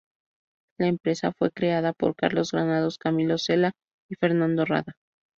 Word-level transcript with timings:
La 0.79 0.87
empresa 0.87 1.31
fue 1.31 1.51
creada 1.51 1.93
por 1.93 2.15
Carlos 2.15 2.53
Granados, 2.53 2.97
Camilo 2.97 3.37
Cela 3.37 3.73
y 4.09 4.15
Fernando 4.15 4.65
Rada. 4.65 4.95